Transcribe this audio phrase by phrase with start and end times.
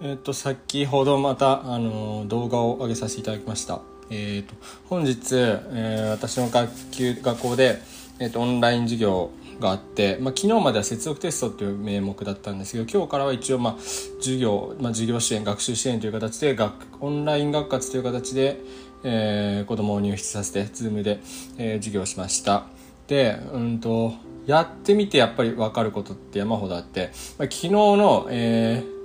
[0.00, 3.80] えっ、と先ほどまたあの動画を上げさせていただきました。
[4.10, 4.54] えっ、と
[4.88, 7.80] 本日、えー私の学級学校で
[8.18, 13.76] えっ、とオンライン授業があって、まあ、昨日までは接続テストっていう名目だったんですけど今日からは一応まあ
[14.18, 18.60] 授業、まあ、授業支援学習支援という形で学オンライン学活という形で、
[19.02, 21.20] えー子供を入室させて Zoom で、
[21.56, 22.66] えー授業しました。
[23.08, 24.12] でうんと
[24.46, 28.95] やってみてやっぱり分かることって山ほどあって、まあ、昨日の、えー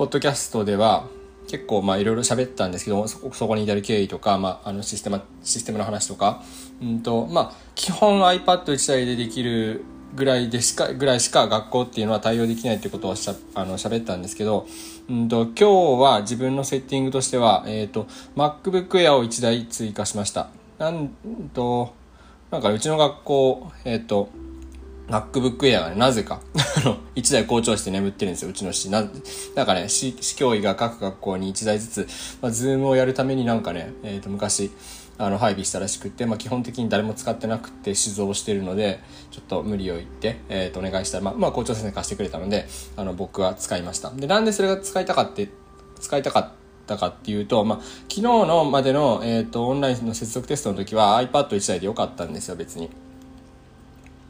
[0.00, 1.08] ポッドキャストでは
[1.46, 6.42] 結構まあいろいろ喋ったんですけどそこに至る経緯とか、まあ、あのシステムシステムの話とか、
[6.80, 14.66] うんとまあ、基本 iPad1 台でできるぐらいでしかぐらいしか学校っていうのは対応できないってことをしゃあの喋ったんですけど、
[15.10, 20.48] うん、と今日は自分のセッティングとしては、えー、と MacBook Air を1台追加しました。
[20.78, 21.10] なん
[21.52, 21.94] と
[22.50, 24.30] なんかうちの学校えっ、と
[25.10, 26.40] MacBook Air がね、なぜか、
[26.84, 28.90] あの、1台校長室で眠ってるんですよ、うちの市。
[28.90, 29.04] な、
[29.56, 32.08] なんかね、市、市教委が各学校に1台ずつ、
[32.40, 34.70] まあ、ズームをやるためになんかね、えっ、と、昔、
[35.18, 39.00] あの、配備したらしくって、まあ、基本的に誰も使ってなくて、試造してるので、
[39.32, 44.10] ちょっと無理を言って、えっ、と、お願いしたら、まあ、まあ、校長先生貸してくれたので、あの、僕は使いました。
[44.10, 45.48] で、なんでそれが使いたかって、
[46.00, 46.50] 使いたかっ
[46.86, 52.88] たかっていうと、まあ、昨日のまでの、えっ、と、オンラインの接続テストの時は iPad1 台でよかったんですよ、別に。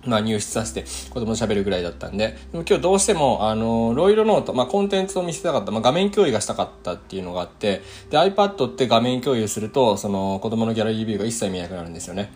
[0.07, 12.31] まあ、入室させて子供と喋るぐらいだったんで、でも今日どうしても、あの、ロイロノート、まあ、コンテンツを見せたかった、まあ、画面共有がしたかったっていうのがあって、で、iPad って画面共有すると、その、子供のギャラリービューが一切見えなくなるんですよね。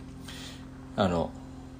[0.95, 1.31] あの、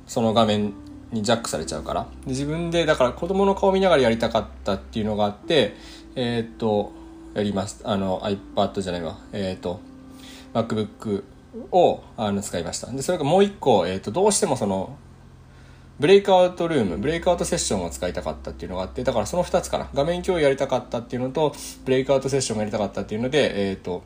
[0.08, 0.74] その画面
[1.12, 2.08] にジャックされちゃうから。
[2.26, 5.76] で自分で、だから子供の顔見ながらやりたかったっていうのがあって、
[6.16, 6.92] えーっと、
[7.34, 7.82] やります。
[7.84, 9.20] あの、iPad じゃないわ。
[9.34, 9.80] えーっと、
[10.54, 11.24] MacBook
[11.72, 12.88] をあの使いました。
[12.92, 14.98] で、それがもう一個、えーっと、どうしてもその、
[16.00, 19.90] ブレイクアウトルーム、ブレイクアウトセッションを使いたかったっていうのがあって、だからその2つかな。
[19.94, 24.04] 画面共有やりたかったっていうのと、ブレイクアウトセッションがやりたかったっていうので、えっ、と、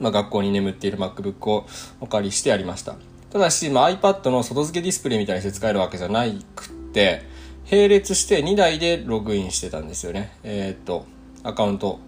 [0.00, 1.66] まあ、学校に眠っている MacBook を
[2.00, 2.96] お借りしてやりました。
[3.30, 6.24] ただし、まあ、iPad の外付けディスプレイみたいにして使えるわけじゃな
[6.54, 7.22] くって、
[7.70, 10.38] 並列して2台でログインしてたんですよね。
[10.42, 11.04] えっ、と、
[11.42, 12.00] アカウント、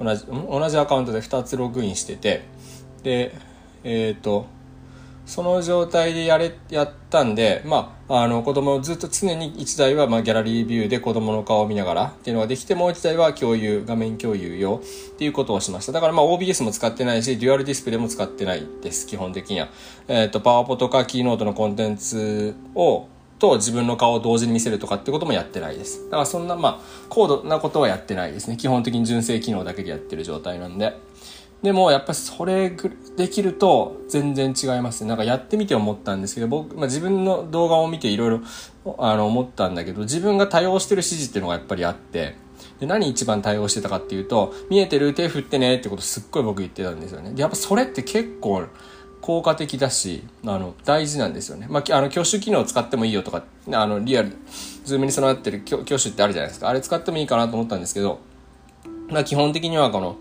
[0.00, 2.42] 同じ、同じアカウントで2つログインしてて、
[3.04, 3.34] で、
[3.84, 4.46] えっ、と、
[5.26, 14.82] その状態でやれ、やったんで、まあ、あの、子供をずっと常に1台は、まあ、ギャラリービューで子供の顔を見ながらっていうのができて、もう1台は共有、画面共有用
[15.14, 15.92] っていうことをしました。
[15.92, 19.68] だから、まあ、OBS も使ってないし、デュアルディスプレイも使ってないです、基本的には。
[20.08, 23.08] えっ、と、パワポとかキーノートのコンテンツを、
[23.38, 26.04] と自分の顔を同時に見せるとかってこともやってないです。
[26.04, 28.56] だからそんな、まあ、高度なことはやってないですね。
[28.56, 30.96] 基本的に純正機能だけでやってる状態なんで。
[31.64, 32.70] でもやっぱりそれ
[33.16, 35.08] できると全然違いますね。
[35.08, 38.40] なんかやってみて思ったんですけど、僕、まあ、自分の動画を見ていろいろ
[38.98, 42.36] あの思ったんだけど、自分が多用してる指示っていうのがやっぱりあって、
[42.80, 47.32] で何一番対応してたかっていうと、見えてる手振ってねってことすっごい僕言ってたんですよね。
[47.32, 48.66] でやっぱそれって結構
[49.22, 51.66] 効果的だし、あの、大事なんですよね。
[51.70, 53.42] まあ、あの、挙手機能を使ってもいいよとか、
[53.72, 54.36] あの、リアル、
[54.84, 56.68] ズームに備わってる挙挙手ってあるじゃないですか。
[56.68, 58.18] あれ使ってもいいかなと思ったんですけど、
[59.08, 60.18] まあ、基本的にはこの、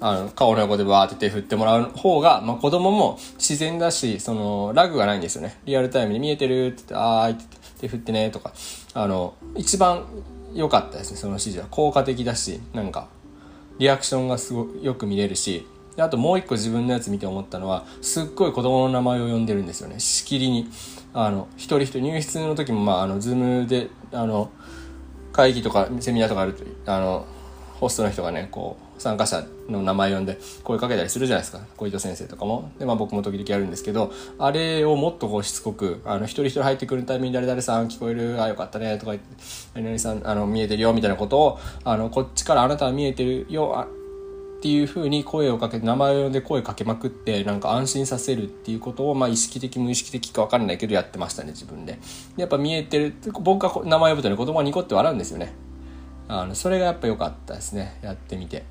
[0.00, 5.58] あの、顔の横でバーって手振ってもらう方が、まあ、子供も自然だし、その、ラグがないんですよね。
[5.66, 8.52] リアルタイムに見えてるって言って、あーいってって手振ってねとか、
[8.94, 10.06] あの、一番
[10.54, 11.66] 良かったですね、その指示は。
[11.70, 13.08] 効果的だし、なんか、
[13.78, 15.66] リアクションがすごくよく見れるし、
[15.98, 20.00] あともう一個自分のやつ見て思ったのは、すっごい子供の名前を呼んでるんですよね。
[20.00, 20.70] しきりに。
[21.12, 24.50] あの、一人一人入室の時も、まあ、あの、ズームで、あの、
[25.32, 27.26] 会議とかセミナーとかあると、あの、
[27.80, 31.64] ホストの人がね、こう、参加者の名前呼んで声かけたりするじゃないですか。
[31.78, 32.70] 小糸先生とかも。
[32.78, 39.28] で、まあ僕も時々やるんですけど、あれをもっとこうしつこく、あの、一人一人入ってくるタイミングで誰々さん聞こえる、あ、よかったね、とか言って、
[39.74, 43.86] 何々さん、あの、見えてるよ、みたいなことを、あの、こっちからあなたは見えてるよ、あ
[44.60, 51.94] っていう風に声をかけて、名前を呼んで声かけまくって、なんか安心させるっていうことを、まあ意識的無意識的か分かんないけどやってましたね、自分で。
[52.36, 55.54] でやっぱ見えてる、僕が名前呼ぶとね、子供はニコって笑うんですよね。
[56.30, 57.98] あの、それがやっぱ良かったですね。
[58.02, 58.64] やってみて。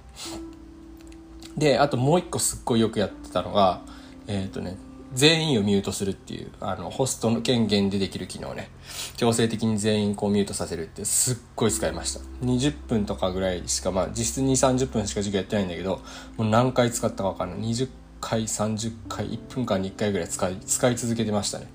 [1.57, 3.81] で、あともう一個すっごいよくやってたのが、
[4.27, 4.77] えっ、とね、
[5.13, 8.69] 全員をミュートするっていう、あの、ホストの権限でできる機能ね。
[9.17, 12.21] 強制的に全員こうミュートさせるってすっごい使いました。
[12.45, 16.01] 20分とかぐらいしか、まあ実質2、30分しか授業やってないんだけど、
[16.38, 17.59] もう何回使ったかわかんない。
[17.71, 17.89] 20
[18.21, 21.67] 回、30回、1分間に1回ぐらい使い、使い続けてましたね。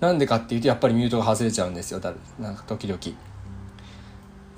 [0.00, 2.98] なんでかっていうと、やっぱりミュートが外れちゃうんですよ、だなんか時々。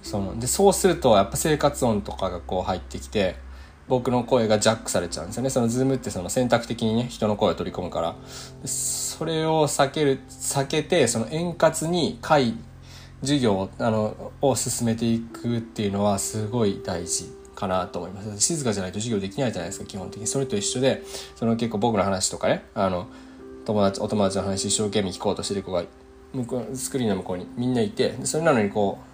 [0.04, 3.36] そのでそうするとやっぱ生活音とかがこう入ってきて
[3.88, 5.50] 僕の声がジャックされちゃうんですよね。
[5.50, 8.14] そのズームってその選択的にね人の声を取り込むから。
[8.64, 12.54] それを避ける避けてその円滑に回
[13.20, 18.40] 授業あのを進めていくっていうのはすごい大事かなと思います。
[18.40, 20.26] 静かじゃないと授業できないじゃないですか基本的に。
[20.26, 21.02] それと一緒で
[21.36, 23.08] その結構僕の話とかねあの
[23.64, 25.84] 友達お友達の話一生懸命聞こうとしてる子が
[26.32, 29.13] 向こうスクリーンの向こうにみんないてそれなのにこう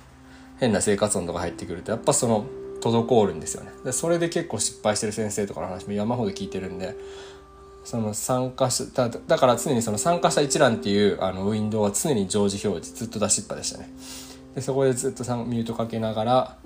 [0.60, 2.44] 変な生活音とか入ってくるとやっぱその
[2.80, 3.72] 滞るんですよね。
[3.84, 6.96] でそれで結構失敗してる先生とかの話も山ほど聞いてるんで
[7.84, 13.90] その参加しだだから常にその参加者一覧っていうあのウィンドウは常に常時表示ずっと出しっぱでしたね。
[14.54, 16.56] でそこでずっとミュートかけながら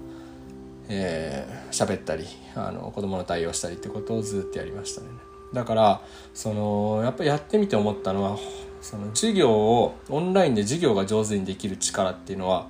[0.88, 2.24] えー、喋ったり
[2.54, 5.06] あの子供の対応したりってことをずっとやりましたね。
[5.52, 6.02] だから
[6.34, 8.38] そのやっぱりやってみて思ったのは
[8.82, 12.68] その授業をオンラインで授業が上手にできる力っていうのは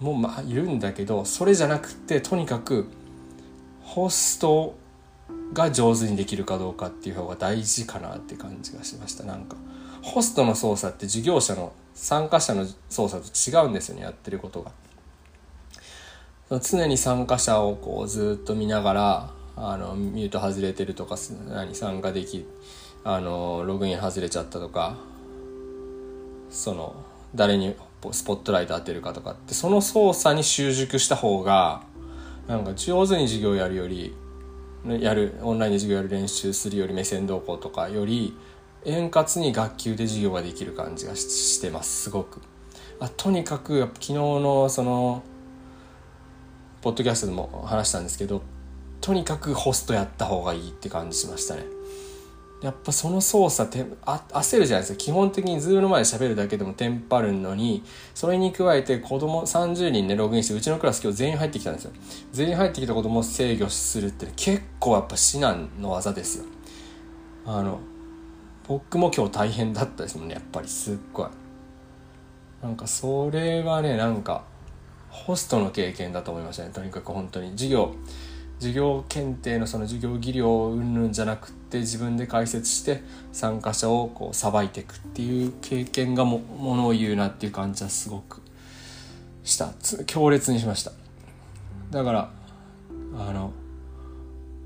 [0.00, 2.86] もまあいるんだけどそれじゃなくてとにかく
[3.82, 4.74] ホスト
[5.52, 9.24] が上手にできるかどうかっていう方が大事かなって感じがしました。
[9.24, 9.56] なんか
[10.02, 14.72] ホストの操作って授業者の参加者の操作と違うんですよねやってることが。
[16.60, 21.16] 常に参加者をこうずっと見ながらあのミュート外れてるとか
[21.48, 22.44] 何参加でき
[23.04, 24.96] あのログイン外れちゃったとか
[26.50, 26.96] その
[27.34, 27.76] 誰に
[28.12, 31.82] スポットライト当てるかとかってその操作に習熟した方が
[32.48, 34.14] なんか上手に授業やるより
[34.86, 38.34] やるオンラインで授業やる練習するより目線どうこうとかより
[38.84, 42.40] 円滑に学級で授業ができる感じがしてますすごく。
[42.98, 45.22] あとにかくやっぱ昨日のその
[46.82, 48.42] ポッドキャストでも話したんですけど
[49.00, 51.64] とにかくホストやった方がいいって感じしましたね。
[52.62, 54.98] やっぱその操作てあ焦るじゃないですか。
[54.98, 57.82] 基本的にズームの前で喋るだけでもテンパるのに
[58.14, 61.92] それに加えて子供30人ねログインしてうちのクラス今日全員入ってきたんですよ。
[62.32, 66.44] 全員入ってきた子供を制御するって結構やっぱ至難の技ですよ。
[67.46, 67.80] あの
[68.68, 70.34] 僕も今日大変だったですもんね。
[70.34, 71.28] やっぱりすっごい。
[72.62, 74.44] なんかそれはねなんか
[75.08, 76.70] ホストの経験だと思いましたね。
[76.74, 77.52] とにかく本当に。
[77.52, 77.94] 授業
[78.60, 83.02] 授業検定のその授業技量云々じゃなくって自分で解説して
[83.32, 88.42] 参加者をこうさばいていくっていう経験がもものを言うなっていう感じはすごく
[89.44, 89.72] した。
[90.06, 90.92] 強烈にしました。
[91.90, 92.30] だから
[93.16, 93.52] あの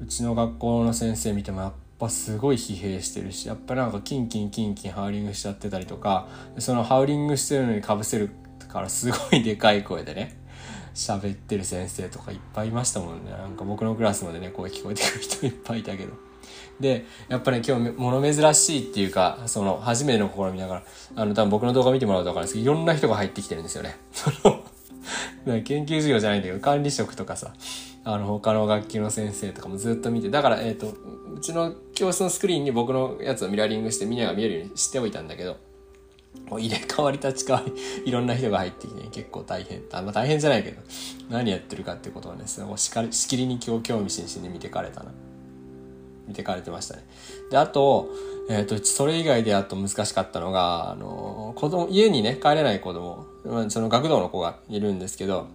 [0.02, 6.26] うちの学校の先生見てもやっぱすごい疲弊してるしやっぱなんかキンキンキンキンハウリングしちゃってたりとか
[6.58, 8.30] そのハウリングしてるのにかぶせる
[8.68, 10.36] からすごいでかい声でね
[10.94, 13.30] 喋ってる先生とかいっぱいいましたもんね。
[13.30, 16.12] なんか僕のクラスまでね声聞こえてくる人いっぱいいたけど。
[16.80, 20.82] でやっぱね今日物珍しいっていうかその初めての試みながら
[21.16, 23.96] あの多分僕の動画見てもらうと分かるんですけどいろんな人が入ってきてるんですよね。
[24.12, 24.62] その
[25.62, 27.54] 研究授業じゃないんだけど管理職とかさ
[28.04, 30.94] あの他の楽器の先生とかもずっと見てだからえっ、ー、と
[31.34, 35.56] うちの教室のスクリーンに僕のやつをミラーリングしてみんなが見えるようにしておいたんだけど
[36.48, 37.72] こう入れ替わり立ち替わり、
[38.04, 39.82] いろんな人が入ってきて、結構大変。
[39.92, 40.82] あんま大変じゃないけど、
[41.30, 45.12] 何やってるかってことはね、もうしかりしきりに今日興味津々に見てかれたな。
[46.26, 47.04] 見てかれてましたね。
[47.50, 48.08] で、あと、
[48.48, 53.26] えっ、ー、と、それ以外であと難しかったのが、あの、子供、家にね、帰れない子供、
[53.70, 55.48] その学童の子がいるんですけど、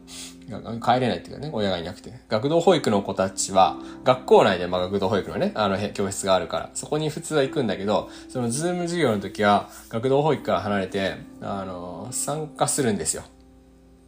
[0.84, 2.12] 帰れないっていうかね、親がいなくて。
[2.28, 13.24] 学童保育の子たちは、学校内で、まあ学童保育のね、あの、教室があるから、そこに普通は行くんだけど、そのズーム授業の時は、学童保育から離れて、あの、参加するんですよ。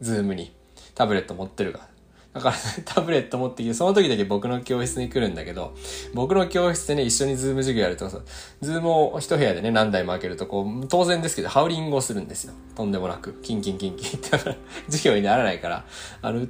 [0.00, 0.52] ズームに。
[0.94, 1.91] タブレット持ってるから。
[2.34, 5.74] だから、タブレット持ってきて、その時だけ僕の教室に来るんだけど、
[6.14, 8.20] 僕の教室でね、一緒にズーム授業やるとさ、
[8.62, 12.54] ズームを一部屋でね、何台も開けると、こう、当然ですけど、ハウリングをするんですよ。
[12.74, 13.34] とんでもなく。
[13.42, 14.30] キンキンキンキンって、
[14.86, 15.84] 授業にならないから、
[16.22, 16.46] あの、映、っ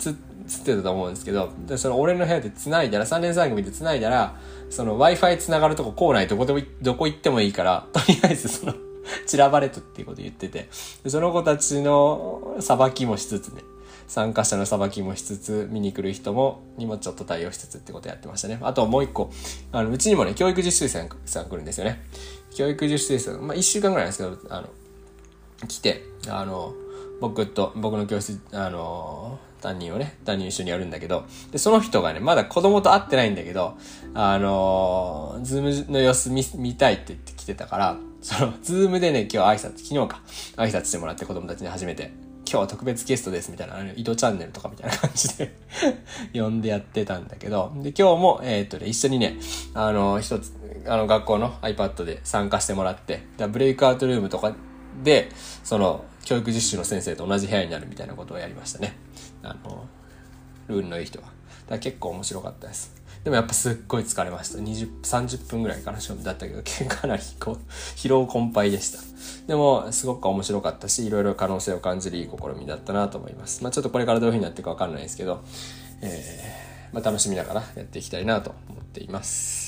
[0.64, 4.36] てたと思うんですけど、で、その俺の部屋で繋いだら、3年3組で繋いだら、
[4.70, 8.74] その Wi-Fi 繋がるとこ校内どこでも、どこ行ってもいいから、とりあえずその
[9.26, 13.62] 散らばれとっていうこと言ってて、その子たちの捌きもしつつね、
[14.08, 18.58] 参加者の捌きもしつつ、見に来る人も、にもちょっと対応しつつってことやってましたね。
[18.62, 19.30] あともう一個、
[19.72, 22.02] あの、うちにもね、教育実習生さん来るんですよね。
[22.54, 24.68] 教育実習生さん、まあ一週間ぐらいなんですけど、あの、
[25.66, 26.74] 来て、あの、
[27.20, 33.78] 僕と、僕の教室、あの、担任をね、担任一緒にやるんだけど、で、その人がね、まだ子供と会ってないんだけど、
[34.12, 40.20] あのズームの様子見、見たいって言って来てたから、その、ズームでね、今日挨拶、昨日か、
[40.56, 42.12] 挨拶してもらって子供たちに初めて。
[42.52, 45.54] 今日は特別ゲストですみたいな、井戸チャンネルとかみたいな感じで
[46.38, 49.38] 呼んでやってたんだけど、で、今日も、えー、っとね、一緒にね、
[49.72, 50.52] あの、一つ、
[50.86, 54.54] あの、学校の iPad で参加してもらって、だブレイクアウトルームとか
[55.02, 55.30] で、
[55.64, 58.98] その、教育実習の先生と同じ部屋になるみたいなことをやりましたね。
[59.42, 59.86] あの、
[60.68, 61.28] ルールのいい人は。
[61.70, 63.01] だ結構面白かったです。
[63.24, 64.58] でもやっぱすっごい疲れました。
[64.58, 66.62] 20、30分ぐらいかな、だったけど、
[66.92, 67.58] かなりこう、
[67.96, 68.98] 疲労困憊でした。
[69.46, 73.62] でも、すごく面白かったし、いろいろ可能性を感じるいい試みだったなと思います。
[73.62, 75.44] まあちょっとこれからどういう風になっていくかわかんないですけど、
[76.00, 79.61] えー、まあ楽しみながらやっていきたいなと思っています。